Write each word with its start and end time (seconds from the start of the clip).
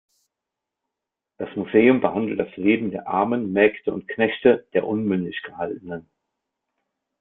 Das 1.37 1.55
Museum 1.55 2.01
behandelt 2.01 2.39
das 2.39 2.57
Leben 2.57 2.89
der 2.89 3.07
Armen, 3.07 3.51
Mägde 3.53 3.93
und 3.93 4.07
Knechte, 4.07 4.67
der 4.73 4.87
unmündig 4.87 5.43
Gehaltenen. 5.45 6.09